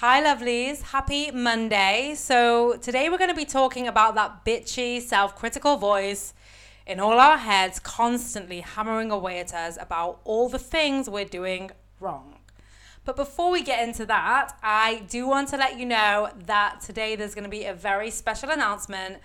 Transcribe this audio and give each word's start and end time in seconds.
Hi, 0.00 0.22
lovelies. 0.22 0.80
Happy 0.80 1.30
Monday. 1.30 2.14
So, 2.16 2.78
today 2.78 3.10
we're 3.10 3.18
going 3.18 3.28
to 3.28 3.36
be 3.36 3.44
talking 3.44 3.86
about 3.86 4.14
that 4.14 4.46
bitchy, 4.46 4.98
self 4.98 5.36
critical 5.36 5.76
voice 5.76 6.32
in 6.86 6.98
all 7.00 7.20
our 7.20 7.36
heads, 7.36 7.78
constantly 7.78 8.60
hammering 8.60 9.10
away 9.10 9.40
at 9.40 9.52
us 9.52 9.76
about 9.78 10.22
all 10.24 10.48
the 10.48 10.58
things 10.58 11.10
we're 11.10 11.26
doing 11.26 11.70
wrong. 12.00 12.38
But 13.04 13.14
before 13.14 13.50
we 13.50 13.62
get 13.62 13.86
into 13.86 14.06
that, 14.06 14.52
I 14.62 15.02
do 15.10 15.28
want 15.28 15.50
to 15.50 15.58
let 15.58 15.78
you 15.78 15.84
know 15.84 16.30
that 16.46 16.80
today 16.80 17.14
there's 17.14 17.34
going 17.34 17.44
to 17.44 17.50
be 17.50 17.66
a 17.66 17.74
very 17.74 18.10
special 18.10 18.48
announcement 18.48 19.18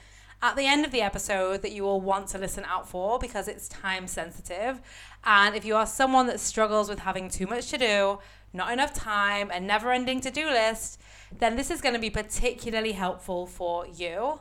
at 0.46 0.55
the 0.55 0.68
end 0.68 0.86
of 0.86 0.91
the 0.91 1.02
episode 1.02 1.64
that 1.64 1.71
you 1.71 1.82
will 1.82 2.00
want 2.00 2.28
to 2.28 2.38
listen 2.38 2.64
out 2.66 2.88
for 2.88 3.18
because 3.18 3.48
it's 3.48 3.68
time 3.68 4.05
sensitive. 4.05 4.79
And 5.23 5.55
if 5.55 5.66
you 5.66 5.75
are 5.75 5.88
someone 5.88 6.28
that 6.28 6.39
struggles 6.39 6.88
with 6.88 7.00
having 7.00 7.29
too 7.29 7.48
much 7.48 7.71
to 7.71 7.79
do, 7.79 8.20
not 8.54 8.71
enough 8.71 8.93
time, 8.93 9.50
a 9.50 9.60
never 9.60 9.92
ending 9.92 10.21
to 10.21 10.29
do 10.29 10.46
list, 10.46 11.02
then 11.39 11.55
this 11.55 11.71
is 11.71 11.82
going 11.82 11.96
to 11.96 12.00
be 12.00 12.11
particularly 12.11 12.92
helpful 12.92 13.47
for 13.47 13.88
you. 13.88 14.39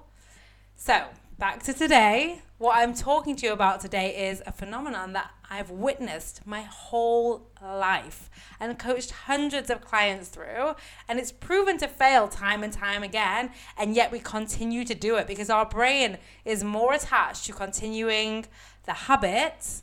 So, 0.77 1.07
back 1.39 1.63
to 1.63 1.73
today. 1.73 2.43
What 2.59 2.77
I'm 2.77 2.95
talking 2.95 3.35
to 3.37 3.47
you 3.47 3.55
about 3.55 3.81
today 3.81 4.29
is 4.29 4.43
a 4.47 4.53
phenomenon 4.53 5.15
that 5.15 5.31
I've 5.51 5.71
witnessed 5.71 6.47
my 6.47 6.63
whole 6.63 7.47
life 7.63 8.31
and 8.59 8.79
coached 8.79 9.11
hundreds 9.11 9.71
of 9.71 9.81
clients 9.81 10.29
through. 10.29 10.75
And 11.09 11.19
it's 11.19 11.33
proven 11.33 11.79
to 11.79 11.89
fail 11.89 12.29
time 12.29 12.63
and 12.63 12.73
time 12.73 13.03
again. 13.03 13.51
And 13.77 13.95
yet 13.95 14.11
we 14.11 14.21
continue 14.21 14.85
to 14.85 14.95
do 14.95 15.17
it 15.17 15.27
because 15.27 15.51
our 15.51 15.67
brain 15.67 16.19
is 16.45 16.65
more 16.65 16.95
attached 16.95 17.47
to 17.47 17.53
continuing 17.53 18.47
the 18.85 18.93
habit 18.93 19.83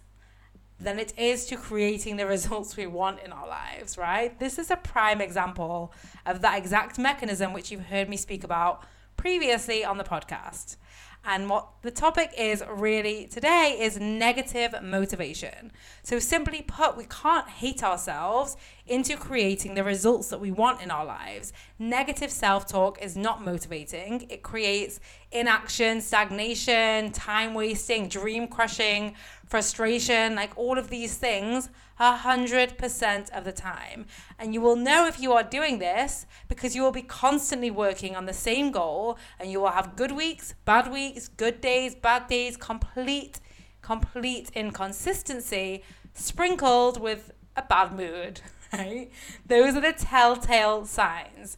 than 0.79 0.97
it 0.97 1.13
is 1.17 1.45
to 1.45 1.55
creating 1.55 2.17
the 2.17 2.25
results 2.35 2.75
we 2.75 2.87
want 2.87 3.19
in 3.23 3.31
our 3.31 3.47
lives, 3.47 3.97
right? 3.97 4.37
This 4.39 4.57
is 4.57 4.71
a 4.71 4.75
prime 4.75 5.21
example 5.21 5.93
of 6.25 6.41
that 6.41 6.57
exact 6.57 6.97
mechanism 6.97 7.53
which 7.53 7.71
you've 7.71 7.85
heard 7.85 8.09
me 8.09 8.17
speak 8.17 8.43
about 8.43 8.83
previously 9.15 9.85
on 9.85 9.97
the 9.97 10.03
podcast. 10.03 10.77
And 11.23 11.49
what 11.49 11.67
the 11.83 11.91
topic 11.91 12.33
is 12.37 12.63
really 12.67 13.27
today 13.27 13.77
is 13.79 13.99
negative 13.99 14.73
motivation. 14.81 15.71
So, 16.01 16.17
simply 16.17 16.63
put, 16.63 16.97
we 16.97 17.05
can't 17.05 17.47
hate 17.47 17.83
ourselves 17.83 18.57
into 18.91 19.15
creating 19.15 19.73
the 19.73 19.83
results 19.83 20.27
that 20.27 20.41
we 20.41 20.51
want 20.51 20.81
in 20.81 20.91
our 20.91 21.05
lives. 21.05 21.53
Negative 21.79 22.29
self 22.29 22.67
talk 22.67 23.01
is 23.01 23.15
not 23.15 23.43
motivating, 23.43 24.27
it 24.29 24.43
creates 24.43 24.99
inaction, 25.31 26.01
stagnation, 26.01 27.11
time 27.13 27.53
wasting, 27.53 28.09
dream 28.09 28.49
crushing, 28.49 29.15
frustration, 29.47 30.35
like 30.35 30.51
all 30.57 30.77
of 30.77 30.89
these 30.89 31.15
things, 31.15 31.69
100% 32.01 33.29
of 33.29 33.43
the 33.45 33.51
time. 33.53 34.05
And 34.37 34.53
you 34.53 34.59
will 34.59 34.75
know 34.75 35.07
if 35.07 35.21
you 35.21 35.31
are 35.31 35.43
doing 35.43 35.79
this 35.79 36.25
because 36.49 36.75
you 36.75 36.81
will 36.81 36.91
be 36.91 37.01
constantly 37.01 37.71
working 37.71 38.15
on 38.17 38.25
the 38.25 38.33
same 38.33 38.71
goal 38.71 39.17
and 39.39 39.49
you 39.49 39.61
will 39.61 39.69
have 39.69 39.95
good 39.95 40.11
weeks, 40.11 40.53
bad 40.65 40.91
weeks, 40.91 41.29
good 41.29 41.61
days, 41.61 41.95
bad 41.95 42.27
days, 42.27 42.57
complete, 42.57 43.39
complete 43.81 44.49
inconsistency 44.53 45.83
sprinkled 46.13 46.99
with 46.99 47.31
a 47.55 47.61
bad 47.61 47.95
mood, 47.95 48.41
right? 48.77 49.09
Those 49.45 49.75
are 49.75 49.81
the 49.81 49.93
telltale 49.93 50.85
signs. 50.85 51.57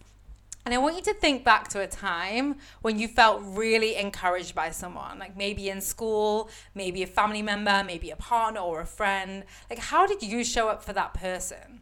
And 0.66 0.74
I 0.74 0.78
want 0.78 0.96
you 0.96 1.02
to 1.04 1.14
think 1.14 1.44
back 1.44 1.68
to 1.70 1.82
a 1.82 1.88
time 1.88 2.56
when 2.82 2.98
you 2.98 3.10
felt 3.10 3.42
really 3.44 3.98
encouraged 3.98 4.56
by 4.56 4.70
someone, 4.70 5.20
like 5.20 5.36
maybe 5.36 5.70
in 5.70 5.82
school, 5.82 6.50
maybe 6.74 7.04
a 7.04 7.08
family 7.08 7.42
member, 7.42 7.84
maybe 7.86 8.12
a 8.12 8.16
partner 8.16 8.62
or 8.62 8.80
a 8.80 8.86
friend. 8.86 9.44
Like, 9.70 9.80
how 9.80 10.08
did 10.08 10.24
you 10.24 10.44
show 10.44 10.70
up 10.70 10.82
for 10.82 10.94
that 10.94 11.14
person? 11.14 11.82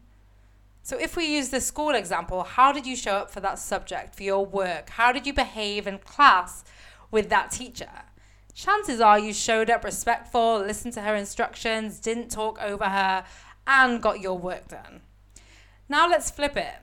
So, 0.81 0.97
if 0.97 1.15
we 1.15 1.25
use 1.25 1.49
the 1.49 1.61
school 1.61 1.91
example, 1.93 2.41
how 2.41 2.71
did 2.71 2.88
you 2.88 2.95
show 2.95 3.13
up 3.13 3.29
for 3.29 3.39
that 3.41 3.59
subject, 3.59 4.16
for 4.16 4.23
your 4.23 4.43
work? 4.43 4.89
How 4.89 5.11
did 5.11 5.27
you 5.27 5.33
behave 5.33 5.85
in 5.85 5.99
class 5.99 6.63
with 7.11 7.29
that 7.29 7.51
teacher? 7.51 7.91
Chances 8.55 8.99
are 8.99 9.19
you 9.19 9.31
showed 9.31 9.69
up 9.69 9.83
respectful, 9.83 10.57
listened 10.57 10.95
to 10.95 11.01
her 11.01 11.16
instructions, 11.16 12.00
didn't 12.00 12.29
talk 12.29 12.59
over 12.59 12.85
her, 12.85 13.25
and 13.67 14.01
got 14.01 14.22
your 14.22 14.39
work 14.39 14.69
done. 14.69 15.01
Now, 15.91 16.09
let's 16.09 16.31
flip 16.31 16.56
it 16.56 16.74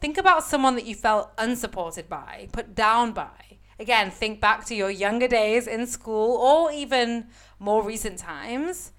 Think 0.00 0.18
about 0.18 0.42
someone 0.42 0.74
that 0.74 0.86
you 0.86 0.96
felt 0.96 1.30
unsupported 1.38 2.08
by, 2.08 2.48
put 2.50 2.74
down 2.74 3.12
by. 3.12 3.58
Again, 3.78 4.10
think 4.10 4.40
back 4.40 4.64
to 4.66 4.74
your 4.74 4.90
younger 4.90 5.28
days 5.28 5.68
in 5.68 5.86
school 5.86 6.36
or 6.36 6.72
even 6.72 7.28
more 7.60 7.82
recent 7.82 8.18
times 8.18 8.92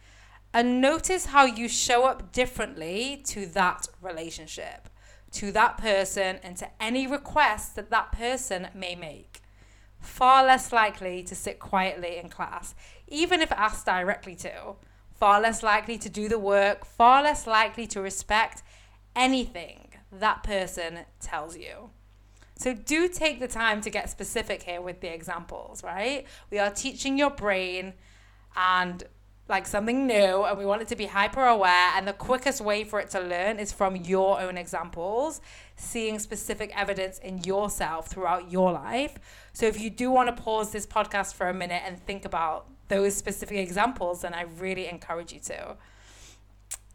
and 0.54 0.80
notice 0.80 1.28
how 1.28 1.46
you 1.46 1.68
show 1.68 2.06
up 2.06 2.32
differently 2.32 3.22
to 3.26 3.46
that 3.48 3.88
relationship, 4.02 4.88
to 5.32 5.52
that 5.52 5.78
person, 5.78 6.38
and 6.42 6.56
to 6.58 6.70
any 6.82 7.06
requests 7.06 7.70
that 7.74 7.90
that 7.90 8.14
person 8.14 8.70
may 8.74 8.96
make. 8.96 9.42
Far 10.00 10.46
less 10.46 10.72
likely 10.72 11.24
to 11.24 11.36
sit 11.36 11.60
quietly 11.60 12.18
in 12.18 12.30
class, 12.30 12.74
even 13.08 13.42
if 13.42 13.52
asked 13.52 13.86
directly 13.86 14.36
to. 14.38 14.76
Far 15.14 15.42
less 15.42 15.62
likely 15.62 15.98
to 15.98 16.10
do 16.10 16.30
the 16.30 16.40
work, 16.40 16.86
far 16.86 17.22
less 17.22 17.46
likely 17.46 17.86
to 17.88 18.02
respect 18.02 18.64
anything 19.18 19.90
that 20.12 20.44
person 20.44 21.00
tells 21.20 21.58
you. 21.58 21.90
So 22.56 22.74
do 22.74 23.08
take 23.08 23.40
the 23.40 23.48
time 23.48 23.82
to 23.82 23.90
get 23.90 24.10
specific 24.10 24.64
here 24.64 24.82
with 24.82 25.02
the 25.02 25.14
examples, 25.14 25.84
right? 25.84 26.26
We 26.50 26.60
are 26.60 26.72
teaching 26.72 27.18
your 27.18 27.30
brain 27.30 27.94
and 28.56 29.04
like 29.50 29.66
something 29.66 30.08
new 30.08 30.44
and 30.44 30.58
we 30.58 30.66
want 30.66 30.82
it 30.82 30.88
to 30.90 30.96
be 30.96 31.06
hyper 31.06 31.46
aware 31.46 31.92
and 31.96 32.08
the 32.08 32.14
quickest 32.14 32.60
way 32.60 32.84
for 32.84 33.00
it 33.00 33.10
to 33.12 33.20
learn 33.20 33.60
is 33.60 33.72
from 33.72 33.96
your 33.96 34.42
own 34.42 34.58
examples 34.58 35.40
seeing 35.76 36.20
specific 36.20 36.72
evidence 36.78 37.18
in 37.20 37.38
yourself 37.44 38.08
throughout 38.08 38.52
your 38.52 38.74
life 38.74 39.18
so 39.54 39.66
if 39.66 39.80
you 39.80 39.90
do 39.90 40.12
want 40.12 40.28
to 40.28 40.44
pause 40.44 40.72
this 40.72 40.86
podcast 40.86 41.34
for 41.34 41.48
a 41.48 41.54
minute 41.54 41.82
and 41.86 42.06
think 42.06 42.26
about 42.26 42.68
those 42.90 43.16
specific 43.16 43.58
examples 43.58 44.22
then 44.22 44.34
i 44.34 44.42
really 44.42 44.88
encourage 44.88 45.32
you 45.32 45.40
to 45.40 45.78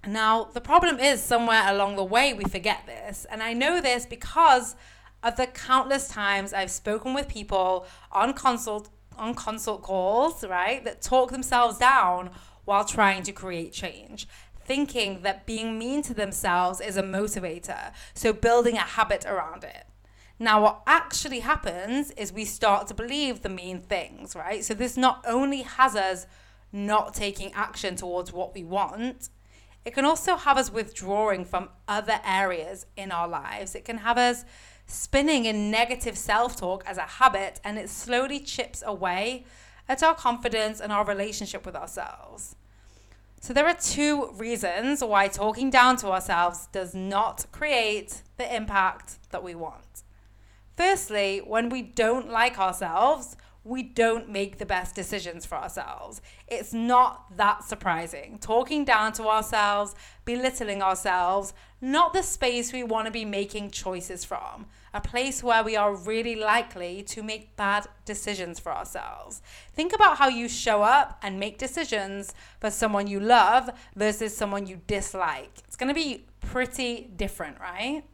now, 0.07 0.45
the 0.53 0.61
problem 0.61 0.99
is 0.99 1.23
somewhere 1.23 1.63
along 1.67 1.97
the 1.97 2.05
way 2.05 2.35
we 2.35 2.45
forget 2.45 2.87
this. 2.87 3.25
And 3.31 3.43
I 3.43 3.53
know 3.53 3.81
this 3.81 4.05
because 4.05 4.75
of 5.23 5.37
the 5.37 5.47
countless 5.47 6.09
times 6.09 6.53
I've 6.53 6.73
spoken 6.73 7.15
with 7.15 7.29
people 7.29 7.87
on 8.11 8.35
consult 8.35 8.91
on 9.19 9.35
consult 9.35 9.83
calls, 9.83 10.43
right, 10.43 10.83
that 10.87 11.03
talk 11.03 11.31
themselves 11.31 11.77
down 11.77 12.31
while 12.65 12.85
trying 12.85 13.23
to 13.23 13.31
create 13.31 13.71
change, 13.71 14.27
thinking 14.65 15.21
that 15.21 15.45
being 15.45 15.79
mean 15.79 16.01
to 16.01 16.15
themselves 16.15 16.81
is 16.81 16.97
a 16.97 17.03
motivator, 17.03 17.93
so 18.15 18.33
building 18.33 18.77
a 18.77 18.81
habit 18.81 19.27
around 19.27 19.65
it. 19.65 19.85
Now, 20.39 20.63
what 20.63 20.83
actually 20.87 21.41
happens 21.41 22.11
is 22.13 22.33
we 22.33 22.47
start 22.47 22.87
to 22.87 22.95
believe 22.95 23.43
the 23.43 23.51
mean 23.51 23.83
things, 23.83 24.35
right? 24.35 24.65
So, 24.65 24.73
this 24.73 24.97
not 24.97 25.23
only 25.27 25.61
has 25.61 25.95
us 25.95 26.27
not 26.73 27.13
taking 27.13 27.53
action 27.53 27.97
towards 27.97 28.33
what 28.33 28.55
we 28.55 28.65
want, 28.65 29.29
it 29.85 29.95
can 29.95 30.05
also 30.05 30.37
have 30.37 30.57
us 30.57 30.73
withdrawing 30.73 31.45
from 31.45 31.69
other 31.89 32.21
areas 32.25 32.87
in 32.97 33.11
our 33.11 33.27
lives. 33.27 33.75
It 33.75 33.85
can 33.85 33.99
have 33.99 34.19
us 34.19 34.45
spinning 34.87 35.45
in 35.45 35.71
negative 35.71 36.17
self 36.17 36.57
talk 36.57 36.85
as 36.87 36.99
a 36.99 37.03
habit, 37.03 37.61
and 37.65 37.79
it 37.79 37.89
slowly 37.89 38.41
chips 38.41 38.83
away 38.87 39.45
at 39.89 40.03
our 40.03 40.15
confidence 40.15 40.81
and 40.81 40.93
our 40.93 41.05
relationship 41.05 41.67
with 41.67 41.75
ourselves. 41.75 42.57
So, 43.41 43.53
there 43.53 43.67
are 43.67 43.75
two 43.75 44.31
reasons 44.35 45.03
why 45.03 45.27
talking 45.27 45.69
down 45.69 45.97
to 45.97 46.09
ourselves 46.13 46.69
does 46.71 46.95
not 46.95 47.47
create 47.51 48.23
the 48.37 48.55
impact 48.55 49.19
that 49.31 49.43
we 49.43 49.57
want. 49.57 50.05
Firstly, 50.77 51.41
when 51.45 51.69
we 51.69 51.83
don't 51.83 52.31
like 52.31 52.59
ourselves, 52.59 53.37
we 53.65 53.83
don't 53.83 54.29
make 54.29 54.59
the 54.59 54.67
best 54.67 54.95
decisions 54.95 55.47
for 55.47 55.57
ourselves. 55.57 56.21
It's 56.49 56.73
not 56.73 57.37
that 57.37 57.65
surprising. 57.65 58.39
Talking 58.41 58.85
down 58.85 59.13
to 59.15 59.29
ourselves, 59.29 59.95
belittling 60.25 60.83
ourselves, 60.83 61.55
not 61.81 62.13
the 62.13 62.23
space 62.23 62.73
we 62.73 62.83
want 62.83 63.07
to 63.07 63.13
be 63.13 63.25
making 63.25 63.71
choices 63.71 64.25
from, 64.25 64.67
a 64.93 65.01
place 65.01 65.43
where 65.43 65.63
we 65.63 65.77
are 65.77 65.95
really 65.95 66.35
likely 66.35 67.03
to 67.03 67.23
make 67.23 67.57
bad 67.57 67.87
decisions 68.05 68.59
for 68.59 68.73
ourselves. 68.73 69.43
Think 69.73 69.93
about 69.93 70.17
how 70.17 70.29
you 70.29 70.49
show 70.49 70.83
up 70.83 71.19
and 71.23 71.39
make 71.39 71.59
decisions 71.59 72.35
for 72.61 72.71
someone 72.71 73.07
you 73.07 73.21
love 73.21 73.71
versus 73.95 74.37
someone 74.37 74.67
you 74.67 74.81
dislike. 74.87 75.53
It's 75.67 75.77
going 75.77 75.89
to 75.89 75.95
be 75.95 76.27
pretty 76.41 77.11
different, 77.17 77.61
right? 77.61 78.05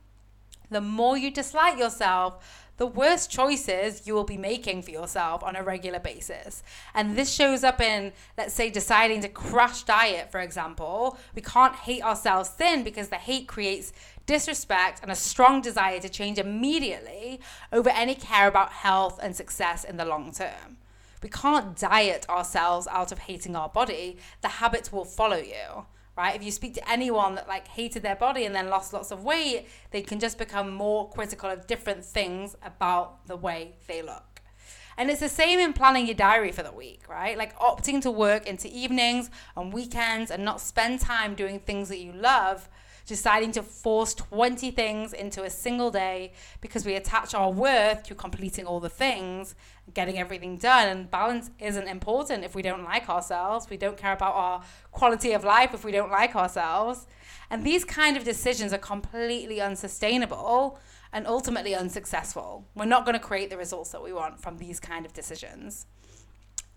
The 0.71 0.81
more 0.83 1.17
you 1.17 1.31
dislike 1.31 1.79
yourself, 1.79 2.68
the 2.79 2.87
worst 2.87 3.31
choices 3.31 4.07
you 4.07 4.15
will 4.15 4.25
be 4.25 4.37
making 4.37 4.83
for 4.83 4.91
yourself 4.91 5.43
on 5.43 5.57
a 5.57 5.63
regular 5.63 5.99
basis. 5.99 6.63
And 6.95 7.17
this 7.17 7.33
shows 7.33 7.63
up 7.63 7.81
in, 7.81 8.13
let's 8.37 8.55
say, 8.55 8.71
deciding 8.71 9.21
to 9.23 9.29
crash 9.29 9.83
diet, 9.83 10.31
for 10.31 10.41
example. 10.41 11.19
We 11.35 11.43
can't 11.43 11.75
hate 11.75 12.03
ourselves 12.03 12.49
thin 12.49 12.85
because 12.85 13.09
the 13.09 13.17
hate 13.17 13.49
creates 13.49 13.93
disrespect 14.27 15.01
and 15.03 15.11
a 15.11 15.17
strong 15.17 15.61
desire 15.61 15.99
to 16.01 16.09
change 16.09 16.39
immediately 16.39 17.41
over 17.73 17.91
any 17.91 18.15
care 18.15 18.47
about 18.47 18.71
health 18.71 19.19
and 19.23 19.35
success 19.35 19.85
in 19.85 19.97
the 19.97 20.05
long 20.05 20.33
term. 20.33 20.77
We 21.21 21.29
can't 21.29 21.77
diet 21.77 22.29
ourselves 22.29 22.87
out 22.87 23.11
of 23.11 23.19
hating 23.19 23.57
our 23.57 23.69
body, 23.69 24.19
the 24.41 24.49
habits 24.49 24.93
will 24.93 25.05
follow 25.05 25.39
you 25.39 25.87
right? 26.19 26.35
If 26.35 26.43
you 26.43 26.51
speak 26.51 26.75
to 26.75 26.91
anyone 26.91 27.37
that 27.37 27.47
like 27.47 27.69
hated 27.69 28.03
their 28.03 28.17
body 28.17 28.45
and 28.45 28.53
then 28.53 28.69
lost 28.69 28.93
lots 28.93 29.13
of 29.13 29.23
weight, 29.23 29.69
they 29.93 30.03
can 30.03 30.19
just 30.19 30.37
become 30.37 30.75
more 30.75 31.09
critical 31.09 31.49
of 31.49 31.69
different 31.69 32.05
things 32.05 32.57
about 32.61 33.25
the 33.29 33.37
way 33.37 33.77
they 33.87 34.03
look. 34.03 34.43
And 34.97 35.11
it's 35.11 35.21
the 35.21 35.29
same 35.29 35.61
in 35.61 35.73
planning 35.73 36.07
your 36.07 36.17
diary 36.17 36.51
for 36.51 36.65
the 36.65 36.73
week, 36.73 37.03
right? 37.09 37.39
Like 37.39 37.57
opting 37.61 38.03
to 38.03 38.11
work 38.11 38.49
into 38.49 38.67
evenings 38.69 39.31
and 39.57 39.73
weekends 39.73 40.33
and 40.33 40.45
not 40.45 40.61
spend 40.61 40.99
time 40.99 41.37
doing 41.37 41.61
things 41.61 41.89
that 41.89 41.99
you 41.99 42.13
love 42.13 42.69
deciding 43.09 43.51
to 43.51 43.63
force 43.63 44.13
20 44.13 44.71
things 44.71 45.15
into 45.15 45.43
a 45.43 45.51
single 45.51 45.91
day 45.91 46.31
because 46.61 46.85
we 46.85 46.95
attach 46.95 47.35
our 47.35 47.51
worth 47.51 48.03
to 48.03 48.15
completing 48.15 48.67
all 48.67 48.81
the 48.81 48.91
things, 48.91 49.55
getting 49.95 50.19
everything 50.19 50.59
done. 50.59 50.89
And 50.89 51.11
balance 51.11 51.51
isn't 51.59 51.89
important 51.89 52.45
if 52.45 52.55
we 52.55 52.61
don't 52.61 52.85
like 52.85 53.09
ourselves. 53.09 53.69
We 53.71 53.79
don't 53.79 53.97
care 53.97 54.13
about 54.13 54.35
our 54.35 54.63
quality 54.93 55.33
of 55.33 55.43
life 55.43 55.73
if 55.73 55.85
we 55.85 55.91
don't 55.91 56.11
like 56.11 56.37
ourselves. 56.37 57.07
And 57.51 57.65
these 57.65 57.83
kind 57.83 58.19
of 58.19 58.25
decisions 58.25 58.75
are 58.75 58.79
completely 58.79 59.59
unsustainable 59.59 60.79
and 61.11 61.27
ultimately 61.27 61.75
unsuccessful. 61.75 62.67
We're 62.75 62.85
not 62.85 63.07
going 63.07 63.15
to 63.15 63.27
create 63.27 63.49
the 63.49 63.57
results 63.57 63.91
that 63.93 64.05
we 64.05 64.13
want 64.13 64.39
from 64.39 64.59
these 64.59 64.79
kind 64.79 65.07
of 65.07 65.15
decisions. 65.15 65.87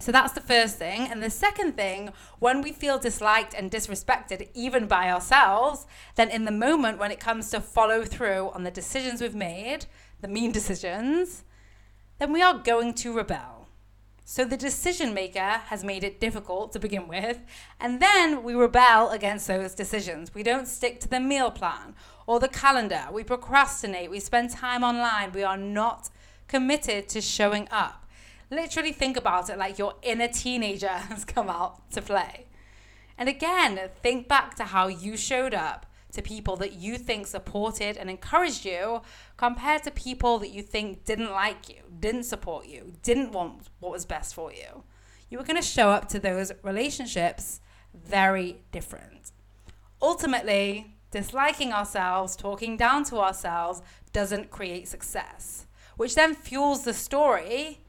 So 0.02 0.12
that's 0.12 0.34
the 0.34 0.42
first 0.42 0.78
thing. 0.78 1.02
And 1.02 1.22
the 1.22 1.30
second 1.30 1.74
thing, 1.74 2.12
when 2.40 2.62
we 2.62 2.72
feel 2.72 2.98
disliked 2.98 3.54
and 3.54 3.70
disrespected, 3.70 4.50
even 4.56 4.88
by 4.88 5.12
ourselves, 5.12 5.86
then 6.16 6.30
in 6.30 6.46
the 6.46 6.52
moment 6.52 6.98
when 6.98 7.12
it 7.12 7.20
comes 7.20 7.52
to 7.52 7.62
follow 7.62 8.04
through 8.04 8.50
on 8.54 8.64
the 8.64 8.72
decisions 8.72 9.22
we've 9.22 9.36
made, 9.36 9.86
the 10.22 10.28
mean 10.28 10.52
decisions, 10.60 11.44
then 12.18 12.34
we 12.34 12.42
are 12.42 12.58
going 12.58 12.96
to 12.96 13.14
rebel. 13.14 13.68
So 14.26 14.44
the 14.46 14.58
decision 14.58 15.14
maker 15.14 15.60
has 15.68 15.84
made 15.84 16.04
it 16.04 16.20
difficult 16.20 16.72
to 16.72 16.80
begin 16.80 17.08
with, 17.08 17.40
and 17.80 18.02
then 18.02 18.44
we 18.44 18.56
rebel 18.56 19.10
against 19.10 19.46
those 19.48 19.76
decisions. 19.76 20.34
We 20.34 20.42
don't 20.42 20.68
stick 20.68 21.00
to 21.02 21.10
the 21.10 21.20
meal 21.20 21.52
plan 21.52 21.96
or 22.26 22.40
the 22.40 22.48
calendar. 22.48 23.04
We 23.12 23.24
procrastinate. 23.24 24.10
We 24.10 24.20
spend 24.20 24.50
time 24.50 24.84
online. 24.84 25.34
We 25.34 25.44
are 25.44 25.58
not 25.58 26.10
committed 26.48 27.10
to 27.10 27.22
showing 27.22 27.68
up 27.72 28.01
literally 28.52 28.92
think 28.92 29.18
about 29.18 29.50
it 29.50 29.58
like 29.58 29.80
your 29.80 29.96
inner 30.04 30.28
teenager 30.28 30.88
has 31.10 31.26
come 31.26 31.50
out 31.50 31.90
to 31.92 32.02
play. 32.02 32.46
And 33.18 33.30
again, 33.30 33.80
think 34.02 34.28
back 34.28 34.56
to 34.56 34.66
how 34.66 34.88
you 34.88 35.16
showed 35.18 35.54
up 35.54 35.86
to 36.12 36.22
people 36.22 36.58
that 36.58 36.74
you 36.74 36.98
think 36.98 37.26
supported 37.26 37.96
and 37.96 38.10
encouraged 38.10 38.66
you 38.66 39.02
compared 39.38 39.84
to 39.84 39.92
people 39.92 40.40
that 40.40 40.50
you 40.50 40.62
think 40.62 41.06
didn't 41.06 41.32
like 41.32 41.70
you, 41.70 41.84
didn't 42.00 42.24
support 42.24 42.68
you, 42.68 42.94
didn't 43.02 43.32
want 43.32 43.70
what 43.80 43.92
was 43.92 44.06
best 44.06 44.36
for 44.36 44.52
you. 44.52 44.84
You 45.30 45.38
were 45.38 45.46
going 45.46 45.62
to 45.62 45.68
show 45.68 45.90
up 45.90 46.10
to 46.10 46.20
those 46.20 46.52
relationships 46.64 47.62
very 47.94 48.58
different. 48.72 49.32
Ultimately, 50.02 50.98
disliking 51.12 51.72
ourselves, 51.72 52.36
talking 52.36 52.76
down 52.76 53.06
to 53.06 53.18
ourselves, 53.18 53.82
doesn't 54.12 54.50
create 54.50 54.88
success, 54.88 55.68
which 55.96 56.16
then 56.16 56.36
fuels 56.36 56.84
the 56.84 56.94
story 56.94 57.82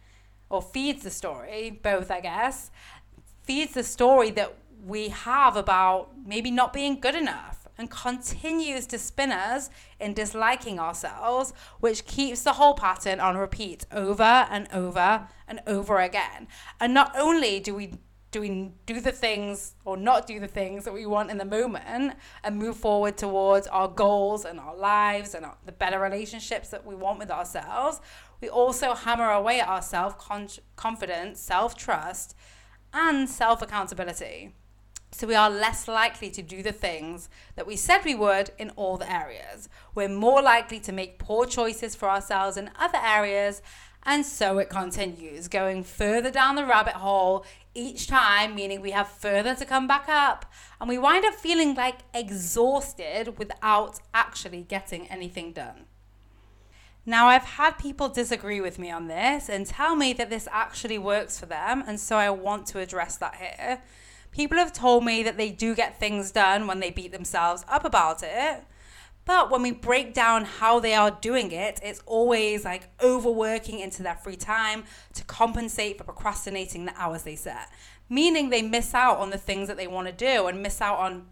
or 0.52 0.62
feeds 0.62 1.02
the 1.02 1.10
story, 1.10 1.80
both, 1.82 2.10
I 2.10 2.20
guess, 2.20 2.70
feeds 3.42 3.72
the 3.72 3.82
story 3.82 4.30
that 4.32 4.54
we 4.84 5.08
have 5.08 5.56
about 5.56 6.10
maybe 6.26 6.50
not 6.50 6.72
being 6.72 7.00
good 7.00 7.14
enough 7.14 7.66
and 7.78 7.90
continues 7.90 8.86
to 8.86 8.98
spin 8.98 9.32
us 9.32 9.70
in 9.98 10.12
disliking 10.12 10.78
ourselves, 10.78 11.54
which 11.80 12.04
keeps 12.04 12.42
the 12.42 12.52
whole 12.52 12.74
pattern 12.74 13.18
on 13.18 13.36
repeat 13.36 13.86
over 13.90 14.22
and 14.22 14.68
over 14.72 15.26
and 15.48 15.60
over 15.66 15.98
again. 16.00 16.46
And 16.78 16.92
not 16.92 17.14
only 17.16 17.58
do 17.58 17.74
we 17.74 17.94
do 18.32 18.40
we 18.40 18.72
do 18.86 19.00
the 19.00 19.12
things 19.12 19.74
or 19.84 19.96
not 19.96 20.26
do 20.26 20.40
the 20.40 20.48
things 20.48 20.84
that 20.84 20.92
we 20.92 21.06
want 21.06 21.30
in 21.30 21.38
the 21.38 21.44
moment 21.44 22.14
and 22.42 22.56
move 22.56 22.76
forward 22.76 23.16
towards 23.16 23.66
our 23.68 23.86
goals 23.86 24.44
and 24.44 24.58
our 24.58 24.74
lives 24.74 25.34
and 25.34 25.44
our, 25.44 25.56
the 25.64 25.72
better 25.72 26.00
relationships 26.00 26.70
that 26.70 26.84
we 26.84 26.94
want 26.94 27.18
with 27.18 27.30
ourselves 27.30 28.00
we 28.42 28.48
also 28.48 28.94
hammer 28.94 29.30
away 29.30 29.60
at 29.60 29.68
our 29.68 29.80
self 29.80 30.18
confidence, 30.76 31.40
self 31.40 31.76
trust, 31.76 32.36
and 32.92 33.30
self 33.30 33.62
accountability. 33.62 34.52
So 35.12 35.26
we 35.26 35.34
are 35.34 35.48
less 35.48 35.86
likely 35.86 36.30
to 36.30 36.42
do 36.42 36.62
the 36.62 36.72
things 36.72 37.28
that 37.54 37.66
we 37.66 37.76
said 37.76 38.04
we 38.04 38.14
would 38.14 38.50
in 38.58 38.70
all 38.70 38.96
the 38.96 39.10
areas. 39.10 39.68
We're 39.94 40.08
more 40.08 40.42
likely 40.42 40.80
to 40.80 40.92
make 40.92 41.18
poor 41.18 41.46
choices 41.46 41.94
for 41.94 42.08
ourselves 42.10 42.56
in 42.56 42.70
other 42.78 42.98
areas. 42.98 43.62
And 44.04 44.26
so 44.26 44.58
it 44.58 44.68
continues, 44.68 45.46
going 45.48 45.84
further 45.84 46.30
down 46.30 46.56
the 46.56 46.66
rabbit 46.66 46.94
hole 46.94 47.44
each 47.74 48.08
time, 48.08 48.54
meaning 48.54 48.80
we 48.80 48.90
have 48.90 49.08
further 49.08 49.54
to 49.54 49.64
come 49.64 49.86
back 49.86 50.08
up. 50.08 50.44
And 50.80 50.88
we 50.88 50.98
wind 50.98 51.24
up 51.24 51.34
feeling 51.34 51.74
like 51.74 51.98
exhausted 52.12 53.38
without 53.38 54.00
actually 54.12 54.62
getting 54.62 55.06
anything 55.06 55.52
done. 55.52 55.86
Now, 57.04 57.26
I've 57.26 57.44
had 57.44 57.78
people 57.78 58.08
disagree 58.08 58.60
with 58.60 58.78
me 58.78 58.90
on 58.90 59.08
this 59.08 59.48
and 59.48 59.66
tell 59.66 59.96
me 59.96 60.12
that 60.12 60.30
this 60.30 60.48
actually 60.52 60.98
works 60.98 61.38
for 61.38 61.46
them, 61.46 61.82
and 61.86 61.98
so 61.98 62.16
I 62.16 62.30
want 62.30 62.66
to 62.68 62.78
address 62.78 63.16
that 63.16 63.36
here. 63.36 63.82
People 64.30 64.56
have 64.58 64.72
told 64.72 65.04
me 65.04 65.22
that 65.24 65.36
they 65.36 65.50
do 65.50 65.74
get 65.74 65.98
things 65.98 66.30
done 66.30 66.66
when 66.68 66.78
they 66.78 66.90
beat 66.90 67.10
themselves 67.10 67.64
up 67.68 67.84
about 67.84 68.22
it, 68.22 68.64
but 69.24 69.50
when 69.50 69.62
we 69.62 69.70
break 69.70 70.14
down 70.14 70.44
how 70.44 70.80
they 70.80 70.94
are 70.94 71.10
doing 71.10 71.52
it, 71.52 71.80
it's 71.82 72.02
always 72.06 72.64
like 72.64 72.88
overworking 73.02 73.78
into 73.78 74.02
their 74.02 74.16
free 74.16 74.36
time 74.36 74.84
to 75.14 75.24
compensate 75.24 75.98
for 75.98 76.04
procrastinating 76.04 76.86
the 76.86 76.94
hours 76.96 77.22
they 77.22 77.36
set, 77.36 77.70
meaning 78.08 78.50
they 78.50 78.62
miss 78.62 78.94
out 78.94 79.18
on 79.18 79.30
the 79.30 79.38
things 79.38 79.68
that 79.68 79.76
they 79.76 79.86
want 79.86 80.08
to 80.08 80.12
do 80.12 80.46
and 80.46 80.62
miss 80.62 80.80
out 80.80 80.98
on 80.98 81.26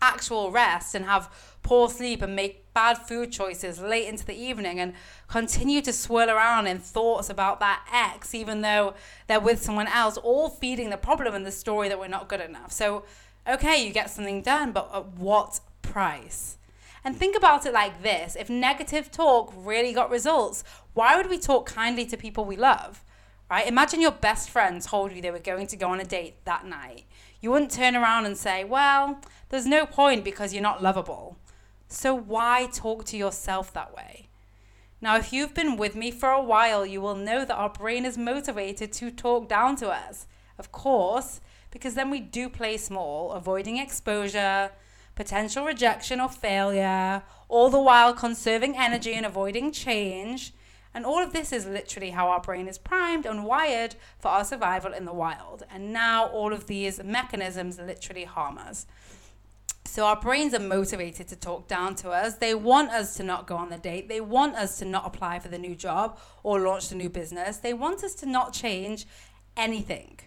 actual 0.00 0.50
rest 0.50 0.94
and 0.94 1.04
have 1.04 1.30
poor 1.62 1.88
sleep 1.88 2.22
and 2.22 2.36
make 2.36 2.72
bad 2.74 2.96
food 2.96 3.32
choices 3.32 3.80
late 3.80 4.06
into 4.06 4.24
the 4.24 4.34
evening 4.34 4.78
and 4.78 4.92
continue 5.28 5.80
to 5.80 5.92
swirl 5.92 6.30
around 6.30 6.66
in 6.66 6.78
thoughts 6.78 7.28
about 7.28 7.60
that 7.60 7.82
ex, 7.92 8.34
even 8.34 8.60
though 8.60 8.94
they're 9.26 9.40
with 9.40 9.62
someone 9.62 9.88
else, 9.88 10.16
all 10.18 10.48
feeding 10.48 10.90
the 10.90 10.96
problem 10.96 11.34
and 11.34 11.44
the 11.44 11.50
story 11.50 11.88
that 11.88 11.98
we're 11.98 12.08
not 12.08 12.28
good 12.28 12.40
enough. 12.40 12.70
So, 12.70 13.04
okay, 13.48 13.84
you 13.84 13.92
get 13.92 14.10
something 14.10 14.42
done, 14.42 14.72
but 14.72 14.90
at 14.94 15.06
what 15.14 15.60
price? 15.82 16.58
And 17.06 17.16
think 17.16 17.36
about 17.36 17.64
it 17.66 17.72
like 17.72 18.02
this 18.02 18.34
if 18.34 18.50
negative 18.50 19.12
talk 19.12 19.54
really 19.56 19.92
got 19.92 20.10
results, 20.10 20.64
why 20.92 21.16
would 21.16 21.30
we 21.30 21.38
talk 21.38 21.64
kindly 21.64 22.04
to 22.04 22.16
people 22.16 22.44
we 22.44 22.56
love? 22.56 23.04
Right? 23.48 23.68
Imagine 23.68 24.00
your 24.00 24.10
best 24.10 24.50
friend 24.50 24.82
told 24.82 25.12
you 25.12 25.22
they 25.22 25.30
were 25.30 25.38
going 25.38 25.68
to 25.68 25.76
go 25.76 25.90
on 25.90 26.00
a 26.00 26.04
date 26.04 26.44
that 26.46 26.66
night. 26.66 27.04
You 27.40 27.52
wouldn't 27.52 27.70
turn 27.70 27.94
around 27.94 28.26
and 28.26 28.36
say, 28.36 28.64
Well, 28.64 29.20
there's 29.50 29.66
no 29.66 29.86
point 29.86 30.24
because 30.24 30.52
you're 30.52 30.64
not 30.64 30.82
lovable. 30.82 31.36
So 31.86 32.12
why 32.12 32.68
talk 32.72 33.04
to 33.04 33.16
yourself 33.16 33.72
that 33.72 33.94
way? 33.94 34.26
Now, 35.00 35.16
if 35.16 35.32
you've 35.32 35.54
been 35.54 35.76
with 35.76 35.94
me 35.94 36.10
for 36.10 36.30
a 36.30 36.42
while, 36.42 36.84
you 36.84 37.00
will 37.00 37.14
know 37.14 37.44
that 37.44 37.56
our 37.56 37.70
brain 37.70 38.04
is 38.04 38.18
motivated 38.18 38.92
to 38.94 39.12
talk 39.12 39.48
down 39.48 39.76
to 39.76 39.90
us. 39.90 40.26
Of 40.58 40.72
course, 40.72 41.40
because 41.70 41.94
then 41.94 42.10
we 42.10 42.18
do 42.18 42.48
play 42.48 42.76
small, 42.76 43.30
avoiding 43.30 43.76
exposure, 43.76 44.72
potential 45.16 45.64
rejection 45.64 46.20
or 46.20 46.28
failure, 46.28 47.22
all 47.48 47.70
the 47.70 47.80
while 47.80 48.12
conserving 48.12 48.76
energy 48.76 49.14
and 49.14 49.26
avoiding 49.26 49.72
change. 49.72 50.52
And 50.94 51.04
all 51.04 51.22
of 51.22 51.32
this 51.32 51.52
is 51.52 51.66
literally 51.66 52.10
how 52.10 52.28
our 52.28 52.40
brain 52.40 52.68
is 52.68 52.78
primed 52.78 53.26
and 53.26 53.44
wired 53.44 53.96
for 54.18 54.28
our 54.28 54.44
survival 54.44 54.92
in 54.92 55.04
the 55.04 55.12
wild. 55.12 55.64
And 55.70 55.92
now 55.92 56.26
all 56.28 56.52
of 56.52 56.68
these 56.68 57.02
mechanisms 57.02 57.78
literally 57.78 58.24
harm 58.24 58.56
us. 58.58 58.86
So 59.84 60.04
our 60.04 60.20
brains 60.20 60.52
are 60.52 60.58
motivated 60.58 61.28
to 61.28 61.36
talk 61.36 61.68
down 61.68 61.94
to 61.96 62.10
us. 62.10 62.36
They 62.36 62.54
want 62.54 62.90
us 62.90 63.14
to 63.16 63.22
not 63.22 63.46
go 63.46 63.56
on 63.56 63.70
the 63.70 63.78
date. 63.78 64.08
They 64.08 64.20
want 64.20 64.54
us 64.54 64.78
to 64.78 64.84
not 64.84 65.06
apply 65.06 65.38
for 65.38 65.48
the 65.48 65.58
new 65.58 65.74
job 65.74 66.18
or 66.42 66.60
launch 66.60 66.88
the 66.88 66.94
new 66.94 67.08
business. 67.08 67.58
They 67.58 67.72
want 67.72 68.04
us 68.04 68.14
to 68.16 68.26
not 68.26 68.52
change 68.52 69.06
anything. 69.56 70.18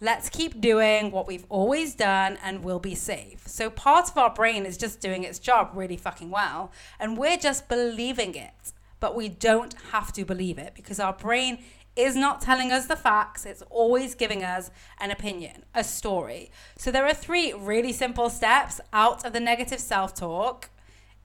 Let's 0.00 0.28
keep 0.28 0.60
doing 0.60 1.10
what 1.10 1.26
we've 1.26 1.46
always 1.48 1.94
done 1.94 2.38
and 2.42 2.64
we'll 2.64 2.80
be 2.80 2.94
safe. 2.94 3.46
So 3.46 3.70
part 3.70 4.10
of 4.10 4.18
our 4.18 4.32
brain 4.32 4.66
is 4.66 4.76
just 4.76 5.00
doing 5.00 5.22
its 5.24 5.38
job 5.38 5.70
really 5.74 5.96
fucking 5.96 6.30
well 6.30 6.72
and 6.98 7.16
we're 7.16 7.36
just 7.36 7.68
believing 7.68 8.34
it. 8.34 8.72
But 9.00 9.14
we 9.14 9.28
don't 9.28 9.74
have 9.92 10.12
to 10.12 10.24
believe 10.24 10.58
it 10.58 10.72
because 10.74 10.98
our 10.98 11.12
brain 11.12 11.58
is 11.96 12.16
not 12.16 12.40
telling 12.40 12.72
us 12.72 12.86
the 12.86 12.96
facts, 12.96 13.46
it's 13.46 13.62
always 13.70 14.14
giving 14.14 14.42
us 14.42 14.70
an 14.98 15.10
opinion, 15.10 15.64
a 15.74 15.84
story. 15.84 16.50
So 16.76 16.90
there 16.90 17.06
are 17.06 17.14
three 17.14 17.52
really 17.52 17.92
simple 17.92 18.30
steps 18.30 18.80
out 18.92 19.24
of 19.24 19.32
the 19.32 19.40
negative 19.40 19.78
self 19.78 20.14
talk 20.14 20.70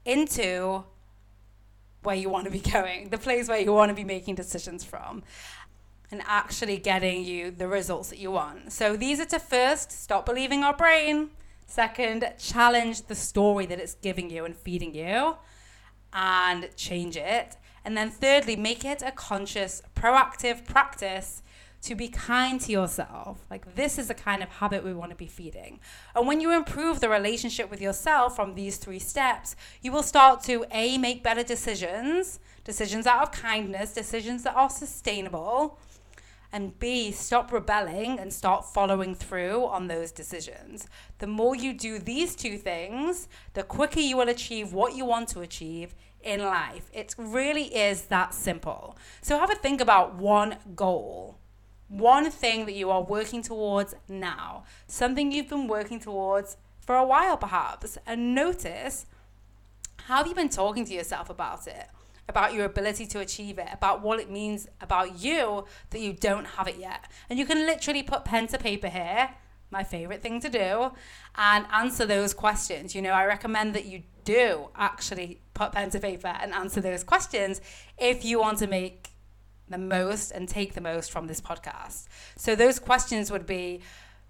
into 0.06 0.84
where 2.04 2.16
you 2.16 2.30
want 2.30 2.46
to 2.46 2.52
be 2.52 2.60
going, 2.72 3.10
the 3.10 3.18
place 3.18 3.48
where 3.48 3.60
you 3.60 3.74
want 3.74 3.90
to 3.90 3.96
be 3.96 4.04
making 4.04 4.36
decisions 4.36 4.84
from, 4.84 5.24
and 6.12 6.22
actually 6.26 6.78
getting 6.78 7.24
you 7.24 7.52
the 7.52 7.68
results 7.68 8.10
that 8.10 8.20
you 8.20 8.32
want. 8.32 8.72
So 8.72 8.96
these 8.96 9.20
are 9.20 9.26
to 9.26 9.40
first 9.40 9.92
stop 9.92 10.26
believing 10.26 10.64
our 10.64 10.76
brain, 10.76 11.30
second, 11.68 12.34
challenge 12.40 13.04
the 13.04 13.16
story 13.16 13.66
that 13.68 13.80
it's 13.80 13.96
giving 13.96 14.30
you 14.30 14.46
and 14.46 14.56
feeding 14.56 14.96
you, 14.96 15.36
and 16.12 16.70
change 16.76 17.16
it. 17.16 17.58
And 17.86 17.96
then 17.96 18.10
thirdly, 18.10 18.56
make 18.56 18.84
it 18.84 19.02
a 19.06 19.12
conscious, 19.12 19.82
proactive 19.96 20.66
practice 20.66 21.42
to 21.82 21.96
be 21.96 22.10
kind 22.10 22.60
to 22.60 22.72
yourself. 22.72 23.46
Like, 23.50 23.76
this 23.76 23.98
is 23.98 24.10
the 24.10 24.14
kind 24.14 24.44
of 24.44 24.50
habit 24.50 24.84
we 24.84 24.94
want 24.94 25.12
to 25.12 25.16
be 25.16 25.28
feeding. 25.28 25.80
And 26.14 26.28
when 26.28 26.42
you 26.42 26.52
improve 26.52 27.00
the 27.00 27.08
relationship 27.08 27.72
with 27.72 27.82
yourself 27.82 28.36
from 28.36 28.56
these 28.56 28.78
three 28.78 29.00
steps, 29.00 29.56
you 29.82 29.92
will 29.92 30.04
start 30.04 30.44
to 30.44 30.66
A, 30.72 30.98
make 30.98 31.24
better 31.24 31.44
decisions, 31.44 32.40
decisions 32.66 33.08
out 33.08 33.22
of 33.22 33.32
kindness, 33.32 33.94
decisions 33.94 34.44
that 34.44 34.56
are 34.56 34.70
sustainable. 34.70 35.80
And 36.52 36.78
B, 36.80 37.12
stop 37.12 37.52
rebelling 37.52 38.20
and 38.20 38.34
start 38.34 38.66
following 38.66 39.14
through 39.14 39.66
on 39.66 39.88
those 39.88 40.12
decisions. 40.12 40.88
The 41.20 41.28
more 41.28 41.56
you 41.56 41.74
do 41.74 42.00
these 42.00 42.36
two 42.36 42.58
things, 42.58 43.28
the 43.54 43.64
quicker 43.64 44.00
you 44.00 44.18
will 44.18 44.30
achieve 44.30 44.74
what 44.74 44.96
you 44.96 45.06
want 45.06 45.30
to 45.30 45.42
achieve 45.42 45.94
in 46.22 46.42
life. 46.42 46.90
It 46.92 47.14
really 47.18 47.76
is 47.76 48.04
that 48.04 48.34
simple. 48.34 48.98
So 49.22 49.38
have 49.38 49.52
a 49.52 49.56
think 49.56 49.80
about 49.80 50.16
one 50.16 50.58
goal 50.76 51.38
one 51.90 52.30
thing 52.30 52.66
that 52.68 52.74
you 52.74 52.92
are 52.92 53.02
working 53.02 53.42
towards 53.42 53.96
now, 54.08 54.64
something 54.88 55.32
you've 55.32 55.50
been 55.50 55.68
working 55.68 56.00
towards 56.00 56.56
for 56.80 56.96
a 56.96 57.06
while 57.06 57.36
perhaps, 57.36 57.98
and 58.06 58.34
notice 58.34 59.06
how 60.04 60.18
have 60.18 60.28
you 60.28 60.36
been 60.36 60.50
talking 60.50 60.86
to 60.86 60.94
yourself 60.94 61.30
about 61.30 61.68
it? 61.68 61.88
About 62.30 62.54
your 62.54 62.66
ability 62.66 63.06
to 63.08 63.20
achieve 63.20 63.58
it, 63.58 63.68
about 63.74 64.02
what 64.02 64.20
it 64.20 64.30
means 64.30 64.68
about 64.80 65.20
you 65.20 65.66
that 65.90 66.00
you 66.00 66.14
don't 66.14 66.46
have 66.46 66.68
it 66.68 66.78
yet. 66.78 67.12
And 67.30 67.38
you 67.40 67.46
can 67.46 67.66
literally 67.66 68.04
put 68.04 68.24
pen 68.24 68.48
to 68.48 68.58
paper 68.58 68.88
here, 68.88 69.32
my 69.72 69.84
favorite 69.84 70.22
thing 70.22 70.40
to 70.42 70.50
do, 70.50 70.92
and 71.36 71.66
answer 71.74 72.06
those 72.06 72.34
questions. 72.34 72.94
You 72.96 73.02
know, 73.02 73.12
I 73.12 73.26
recommend 73.26 73.74
that 73.74 73.86
you 73.86 74.04
do 74.24 74.70
actually 74.76 75.42
put 75.56 75.72
pen 75.72 75.90
to 75.90 76.00
paper 76.00 76.34
and 76.40 76.54
answer 76.54 76.82
those 76.82 77.04
questions 77.04 77.62
if 77.98 78.24
you 78.24 78.40
want 78.40 78.60
to 78.60 78.68
make 78.68 79.10
the 79.68 79.78
most 79.78 80.32
and 80.32 80.48
take 80.48 80.74
the 80.74 80.82
most 80.82 81.12
from 81.12 81.28
this 81.28 81.42
podcast. 81.42 82.08
So 82.36 82.56
those 82.56 82.80
questions 82.80 83.32
would 83.32 83.46
be 83.46 83.82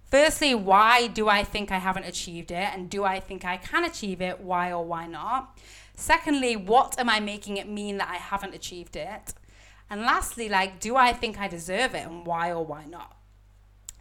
firstly, 0.09 0.55
why 0.55 1.07
do 1.07 1.27
I 1.29 1.43
think 1.43 1.71
I 1.71 1.77
haven't 1.77 2.05
achieved 2.05 2.51
it? 2.51 2.69
And 2.73 2.89
do 2.89 3.03
I 3.03 3.19
think 3.19 3.45
I 3.45 3.57
can 3.57 3.83
achieve 3.83 4.21
it? 4.21 4.39
Why 4.39 4.71
or 4.71 4.83
why 4.85 5.07
not? 5.07 5.57
Secondly, 5.95 6.55
what 6.55 6.97
am 6.97 7.09
I 7.09 7.19
making 7.19 7.57
it 7.57 7.67
mean 7.67 7.97
that 7.97 8.09
I 8.09 8.15
haven't 8.15 8.55
achieved 8.55 8.95
it? 8.95 9.33
And 9.89 10.01
lastly, 10.01 10.47
like, 10.47 10.79
do 10.79 10.95
I 10.95 11.13
think 11.13 11.39
I 11.39 11.47
deserve 11.47 11.93
it? 11.95 12.07
And 12.07 12.25
why 12.25 12.51
or 12.51 12.65
why 12.65 12.85
not? 12.85 13.18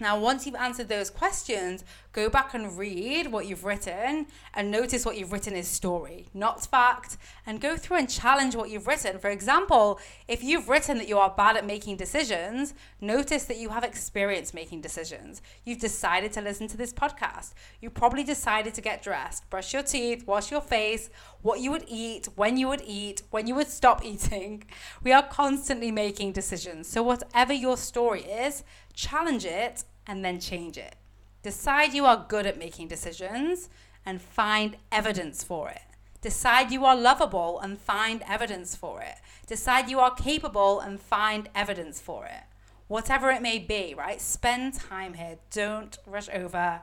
Now, 0.01 0.17
once 0.19 0.47
you've 0.47 0.55
answered 0.55 0.89
those 0.89 1.11
questions, 1.11 1.85
go 2.13 2.29
back 2.29 2.55
and 2.55 2.79
read 2.79 3.33
what 3.33 3.47
you've 3.47 3.65
written 3.65 4.27
and 4.55 4.71
notice 4.71 5.05
what 5.05 5.19
you've 5.19 5.33
written 5.33 5.57
is 5.57 5.67
story, 5.67 6.29
not 6.33 6.65
fact, 6.65 7.17
and 7.45 7.61
go 7.61 7.77
through 7.77 7.97
and 7.97 8.09
challenge 8.09 8.55
what 8.55 8.71
you've 8.71 8.87
written. 8.87 9.19
For 9.19 9.29
example, 9.29 9.99
if 10.29 10.45
you've 10.45 10.69
written 10.69 10.99
that 10.99 11.09
you 11.09 11.19
are 11.19 11.35
bad 11.37 11.57
at 11.57 11.67
making 11.67 11.97
decisions, 11.97 12.75
notice 13.01 13.45
that 13.47 13.57
you 13.57 13.71
have 13.71 13.83
experience 13.83 14.55
making 14.55 14.83
decisions. 14.83 15.43
You've 15.65 15.81
decided 15.81 16.33
to 16.35 16.43
listen 16.43 16.69
to 16.69 16.77
this 16.77 16.93
podcast. 16.93 17.55
You 17.81 17.91
probably 17.91 18.23
decided 18.23 18.75
to 18.75 18.81
get 18.81 19.03
dressed, 19.03 19.51
brush 19.51 19.73
your 19.73 19.83
teeth, 19.83 20.29
wash 20.29 20.53
your 20.53 20.61
face, 20.61 21.11
what 21.43 21.59
you 21.59 21.73
would 21.73 21.85
eat, 21.89 22.29
when 22.37 22.57
you 22.57 22.69
would 22.69 22.83
eat, 22.87 23.23
when 23.31 23.49
you 23.49 23.57
would 23.57 23.69
stop 23.79 24.05
eating. 24.05 24.63
We 25.03 25.13
are 25.13 25.27
constantly 25.27 25.91
making 25.91 26.33
decisions. 26.33 26.89
So, 26.89 27.03
whatever 27.03 27.53
your 27.53 27.77
story 27.77 28.23
is, 28.23 28.63
challenge 28.99 29.45
it 29.45 29.85
and 30.09 30.25
then 30.25 30.41
change 30.41 30.77
it. 30.77 30.97
Decide 31.43 31.95
you 31.95 32.05
are 32.05 32.27
good 32.29 32.47
at 32.47 32.59
making 32.59 32.89
decisions 32.89 33.69
and 34.05 34.21
find 34.21 34.77
evidence 34.91 35.45
for 35.45 35.69
it. 35.71 35.83
Decide 36.21 36.73
you 36.73 36.85
are 36.85 36.97
lovable 36.97 37.61
and 37.61 37.79
find 37.79 38.25
evidence 38.29 38.75
for 38.75 39.01
it. 39.01 39.15
Decide 39.47 39.89
you 39.89 40.01
are 40.01 40.15
capable 40.15 40.81
and 40.81 41.01
find 41.01 41.49
evidence 41.55 42.01
for 42.01 42.27
it. 42.27 42.43
Whatever 42.89 43.31
it 43.31 43.41
may 43.41 43.61
be, 43.61 43.95
right? 43.97 44.21
Spend 44.21 44.75
time 44.75 45.15
here. 45.15 45.39
Don't 45.53 45.97
rush 46.05 46.29
over 46.35 46.81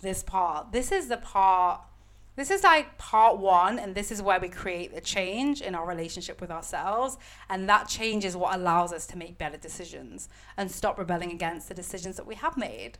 this 0.00 0.22
part. 0.22 0.72
This 0.72 0.90
is 0.90 1.08
the 1.08 1.18
part, 1.18 1.82
this 2.38 2.52
is 2.52 2.62
like 2.62 2.96
part 2.98 3.36
one, 3.38 3.80
and 3.80 3.96
this 3.96 4.12
is 4.12 4.22
where 4.22 4.38
we 4.38 4.48
create 4.48 4.94
the 4.94 5.00
change 5.00 5.60
in 5.60 5.74
our 5.74 5.84
relationship 5.84 6.40
with 6.40 6.52
ourselves. 6.52 7.18
And 7.50 7.68
that 7.68 7.88
change 7.88 8.24
is 8.24 8.36
what 8.36 8.54
allows 8.54 8.92
us 8.92 9.08
to 9.08 9.18
make 9.18 9.38
better 9.38 9.56
decisions 9.56 10.28
and 10.56 10.70
stop 10.70 11.00
rebelling 11.00 11.32
against 11.32 11.66
the 11.68 11.74
decisions 11.74 12.16
that 12.16 12.28
we 12.28 12.36
have 12.36 12.56
made. 12.56 12.98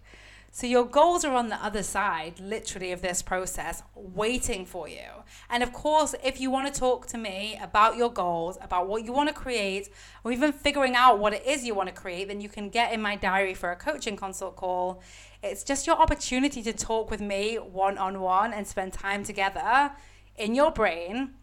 So 0.59 0.67
your 0.67 0.87
goals 0.87 1.25
are 1.25 1.35
on 1.35 1.51
the 1.51 1.65
other 1.65 1.85
side, 1.85 2.41
literally, 2.41 2.91
of 2.91 3.01
this 3.01 3.23
process, 3.23 3.85
waiting 3.95 4.67
for 4.67 4.89
you. 4.89 5.07
And 5.49 5.63
of 5.63 5.73
course, 5.73 6.17
if 6.25 6.41
you 6.41 6.51
want 6.51 6.75
to 6.75 6.81
talk 6.81 7.07
to 7.07 7.17
me 7.17 7.57
about 7.63 7.97
your 7.97 8.13
goals, 8.13 8.59
about 8.61 8.89
what 8.89 9.05
you 9.05 9.13
want 9.13 9.29
to 9.29 9.35
create, 9.37 9.89
or 10.25 10.33
even 10.33 10.51
figuring 10.51 10.97
out 10.97 11.21
what 11.21 11.33
it 11.33 11.47
is 11.47 11.65
you 11.65 11.77
want 11.77 11.91
to 11.91 11.95
create, 11.95 12.27
then 12.27 12.41
you 12.41 12.49
can 12.49 12.71
get 12.71 12.93
in 12.93 13.01
my 13.01 13.15
diary 13.15 13.55
for 13.55 13.71
a 13.71 13.77
coaching 13.77 14.17
consult 14.17 14.57
call. 14.57 15.01
It's 15.45 15.63
just 15.63 15.87
your 15.87 15.95
opportunity 15.95 16.61
to 16.65 16.73
talk 16.73 17.09
with 17.09 17.21
me 17.21 17.55
one 17.55 17.97
on 17.97 18.19
one 18.19 18.53
and 18.53 18.67
spend 18.67 18.93
time 18.93 19.23
together 19.23 19.93
in 20.35 20.57
your 20.57 20.73
brain 20.73 21.35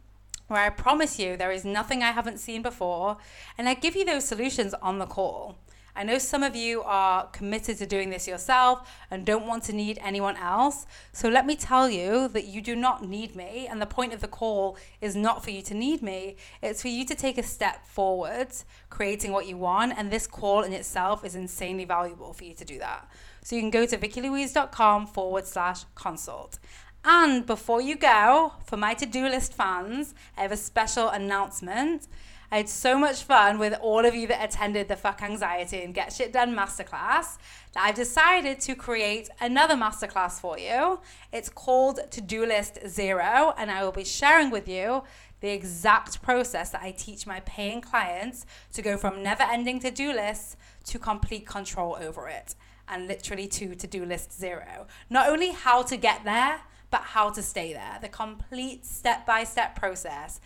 where 0.48 0.62
I 0.62 0.70
promise 0.70 1.18
you 1.18 1.38
there 1.38 1.54
is 1.54 1.64
nothing 1.64 2.04
I 2.04 2.12
haven't 2.12 2.42
seen 2.42 2.62
before, 2.62 3.16
and 3.58 3.70
I 3.70 3.76
give 3.76 3.96
you 3.96 4.04
those 4.04 4.26
solutions 4.26 4.74
on 4.82 5.00
the 5.00 5.06
call. 5.06 5.58
I 5.96 6.04
know 6.04 6.18
some 6.18 6.44
of 6.44 6.56
you 6.56 6.82
are 6.84 7.28
committed 7.28 7.78
to 7.78 7.86
doing 7.86 8.10
this 8.10 8.28
yourself 8.28 8.90
and 9.10 9.26
don't 9.26 9.48
want 9.48 9.64
to 9.64 9.74
need 9.74 9.98
anyone 10.04 10.36
else. 10.38 10.86
So 11.14 11.30
let 11.30 11.46
me 11.46 11.56
tell 11.56 11.90
you 11.90 12.28
that 12.30 12.46
you 12.46 12.62
do 12.62 12.76
not 12.76 13.08
need 13.08 13.36
me. 13.36 13.68
And 13.70 13.82
the 13.82 13.86
point 13.86 14.14
of 14.14 14.20
the 14.20 14.28
call 14.28 14.78
is 15.00 15.16
not 15.16 15.44
for 15.44 15.52
you 15.52 15.62
to 15.64 15.74
need 15.74 16.02
me, 16.02 16.36
it's 16.62 16.82
for 16.82 16.90
you 16.90 17.06
to 17.06 17.16
take 17.16 17.38
a 17.38 17.44
step 17.44 17.86
forward, 17.86 18.50
creating 18.90 19.32
what 19.32 19.48
you 19.48 19.58
want. 19.58 19.94
And 19.98 20.12
this 20.12 20.28
call 20.28 20.64
in 20.64 20.74
itself 20.74 21.24
is 21.24 21.36
insanely 21.36 21.86
valuable 21.86 22.34
for 22.34 22.44
you 22.44 22.54
to 22.56 22.66
do 22.66 22.78
that. 22.80 23.10
So 23.42 23.56
you 23.56 23.62
can 23.62 23.70
go 23.70 23.86
to 23.86 23.98
vickilouise.com 23.98 25.08
forward 25.08 25.46
slash 25.46 25.86
consult. 25.96 26.60
And 27.08 27.46
before 27.46 27.82
you 27.82 27.96
go, 27.96 28.54
for 28.66 28.78
my 28.78 28.96
to 28.96 29.06
do 29.06 29.28
list 29.28 29.54
fans, 29.54 30.16
I 30.36 30.42
have 30.42 30.52
a 30.52 30.58
special 30.58 31.10
announcement. 31.10 32.08
I 32.56 32.60
had 32.60 32.70
so 32.70 32.98
much 32.98 33.24
fun 33.24 33.60
with 33.60 33.74
all 33.82 34.06
of 34.06 34.16
you 34.16 34.28
that 34.28 34.42
attended 34.42 34.88
the 34.88 34.96
Fuck 34.96 35.22
Anxiety 35.22 35.82
and 35.82 35.94
Get 35.94 36.14
Shit 36.14 36.32
Done 36.32 36.56
masterclass 36.56 37.38
that 37.74 37.84
I've 37.84 37.96
decided 37.96 38.62
to 38.62 38.76
create 38.76 39.30
another 39.42 39.74
masterclass 39.74 40.40
for 40.40 40.58
you. 40.58 41.02
It's 41.34 41.50
called 41.50 42.00
To 42.10 42.22
Do 42.22 42.46
List 42.46 42.80
Zero, 42.88 43.54
and 43.58 43.70
I 43.70 43.84
will 43.84 43.92
be 43.92 44.06
sharing 44.06 44.52
with 44.52 44.70
you 44.70 45.04
the 45.42 45.50
exact 45.50 46.22
process 46.22 46.70
that 46.70 46.82
I 46.82 46.92
teach 46.92 47.28
my 47.28 47.42
paying 47.42 47.82
clients 47.82 48.46
to 48.72 48.82
go 48.82 48.96
from 48.96 49.22
never 49.22 49.44
ending 49.44 49.82
to 49.82 49.92
do 49.92 50.14
lists 50.14 50.56
to 50.86 50.98
complete 50.98 51.46
control 51.46 51.98
over 52.00 52.30
it 52.30 52.56
and 52.88 53.06
literally 53.06 53.48
to 53.48 53.76
to 53.76 53.86
do 53.86 54.06
list 54.06 54.32
zero. 54.32 54.88
Not 55.10 55.28
only 55.28 55.52
how 55.52 55.84
to 55.84 55.98
get 55.98 56.24
there, 56.24 56.62
but 56.90 57.02
how 57.02 57.32
to 57.32 57.42
stay 57.44 57.74
there. 57.74 58.00
The 58.02 58.08
complete 58.08 58.86
step 58.86 59.26
by 59.26 59.44
step 59.44 59.76
process. 59.76 60.40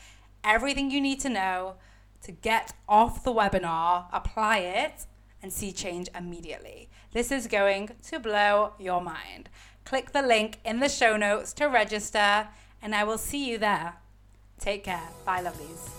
Everything 0.43 0.89
you 0.89 1.01
need 1.01 1.19
to 1.19 1.29
know 1.29 1.75
to 2.23 2.31
get 2.31 2.73
off 2.87 3.23
the 3.23 3.33
webinar, 3.33 4.05
apply 4.11 4.59
it, 4.59 5.05
and 5.41 5.51
see 5.51 5.71
change 5.71 6.09
immediately. 6.15 6.89
This 7.13 7.31
is 7.31 7.47
going 7.47 7.91
to 8.07 8.19
blow 8.19 8.73
your 8.77 9.01
mind. 9.01 9.49
Click 9.85 10.11
the 10.11 10.21
link 10.21 10.59
in 10.65 10.79
the 10.79 10.89
show 10.89 11.17
notes 11.17 11.53
to 11.53 11.65
register, 11.65 12.47
and 12.81 12.93
I 12.93 13.03
will 13.03 13.17
see 13.17 13.49
you 13.49 13.57
there. 13.57 13.95
Take 14.59 14.83
care. 14.83 15.09
Bye, 15.25 15.43
lovelies. 15.43 15.89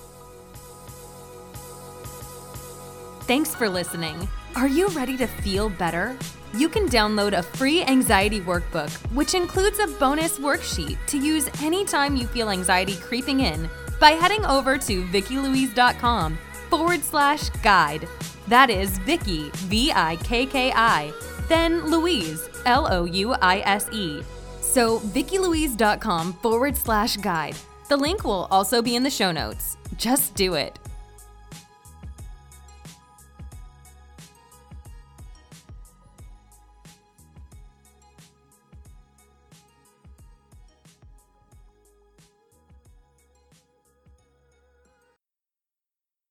Thanks 3.23 3.55
for 3.55 3.69
listening. 3.69 4.29
Are 4.57 4.69
you 4.69 4.89
ready 4.89 5.17
to 5.17 5.27
feel 5.27 5.69
better? 5.69 6.17
You 6.53 6.69
can 6.69 6.89
download 6.89 7.33
a 7.33 7.45
free 7.45 7.83
anxiety 7.83 8.41
workbook, 8.41 8.91
which 9.15 9.35
includes 9.35 9.79
a 9.79 9.87
bonus 9.87 10.39
worksheet 10.41 10.99
to 11.07 11.17
use 11.17 11.49
anytime 11.63 12.17
you 12.17 12.27
feel 12.27 12.51
anxiety 12.51 12.97
creeping 12.97 13.41
in 13.41 13.71
by 14.01 14.13
heading 14.13 14.45
over 14.47 14.79
to 14.79 15.05
vickilouise.com 15.05 16.39
forward 16.69 17.03
slash 17.05 17.51
guide. 17.63 18.09
That 18.49 18.71
is 18.71 18.99
Vicki, 18.99 19.51
V 19.55 19.93
I 19.95 20.17
K 20.17 20.47
K 20.47 20.73
I, 20.75 21.13
then 21.49 21.87
Louise, 21.87 22.49
L 22.67 22.93
O 22.93 23.05
U 23.05 23.35
I 23.35 23.61
S 23.61 23.89
E. 23.93 24.23
So, 24.61 25.01
vickilouise.com 25.01 26.33
forward 26.35 26.77
slash 26.77 27.17
guide. 27.17 27.57
The 27.89 27.97
link 27.97 28.25
will 28.25 28.47
also 28.51 28.81
be 28.81 28.97
in 28.97 29.03
the 29.03 29.11
show 29.11 29.33
notes. 29.33 29.77
Just 29.97 30.35
do 30.35 30.55
it. 30.55 30.79